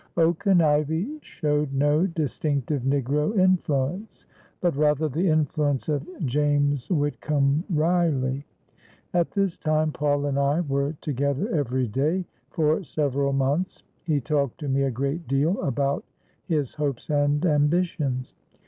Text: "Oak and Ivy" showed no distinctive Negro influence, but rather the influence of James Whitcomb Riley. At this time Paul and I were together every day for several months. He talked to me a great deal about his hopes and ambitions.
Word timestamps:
"Oak 0.17 0.47
and 0.47 0.63
Ivy" 0.63 1.19
showed 1.21 1.71
no 1.75 2.07
distinctive 2.07 2.81
Negro 2.81 3.37
influence, 3.37 4.25
but 4.59 4.75
rather 4.75 5.07
the 5.07 5.29
influence 5.29 5.87
of 5.89 6.03
James 6.25 6.89
Whitcomb 6.89 7.63
Riley. 7.69 8.43
At 9.13 9.29
this 9.29 9.57
time 9.57 9.91
Paul 9.91 10.25
and 10.25 10.39
I 10.39 10.61
were 10.61 10.93
together 11.01 11.47
every 11.49 11.87
day 11.87 12.25
for 12.49 12.83
several 12.83 13.31
months. 13.31 13.83
He 14.03 14.19
talked 14.19 14.59
to 14.61 14.67
me 14.67 14.81
a 14.81 14.89
great 14.89 15.27
deal 15.27 15.61
about 15.61 16.03
his 16.47 16.73
hopes 16.73 17.07
and 17.11 17.45
ambitions. 17.45 18.33